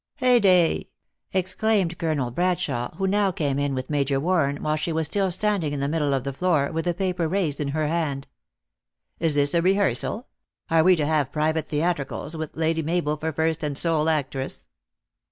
"Heyday!" 0.27 0.87
exclaimed 1.31 1.99
Colonel 1.99 2.31
Bradshawe, 2.31 2.95
who 2.95 3.05
now 3.05 3.29
came 3.31 3.59
in 3.59 3.75
with 3.75 3.91
Major 3.91 4.19
Warren, 4.19 4.63
while 4.63 4.75
she 4.75 4.91
was 4.91 5.05
still 5.05 5.29
standing 5.29 5.73
in 5.73 5.79
the 5.79 5.87
middle 5.87 6.15
of 6.15 6.23
the 6.23 6.33
floor, 6.33 6.71
with 6.71 6.85
the 6.85 6.95
paper 6.95 7.27
raised 7.27 7.59
in 7.59 7.67
her 7.67 7.87
hand," 7.87 8.27
Is 9.19 9.35
this 9.35 9.53
a 9.53 9.61
rehearsal? 9.61 10.25
Are 10.71 10.83
we 10.83 10.95
to 10.95 11.05
have 11.05 11.31
private 11.31 11.69
theatricals, 11.69 12.35
with 12.35 12.57
Lady 12.57 12.81
Mabel 12.81 13.15
for 13.15 13.31
first 13.31 13.61
and 13.61 13.77
sole 13.77 14.09
actress 14.09 14.67